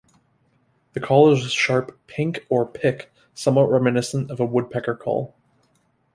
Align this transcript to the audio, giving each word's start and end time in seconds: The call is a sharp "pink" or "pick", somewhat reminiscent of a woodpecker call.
The 0.93 0.99
call 0.99 1.31
is 1.31 1.45
a 1.45 1.49
sharp 1.51 1.95
"pink" 2.07 2.47
or 2.49 2.65
"pick", 2.65 3.13
somewhat 3.35 3.69
reminiscent 3.69 4.31
of 4.31 4.39
a 4.39 4.45
woodpecker 4.45 4.95
call. 4.95 5.35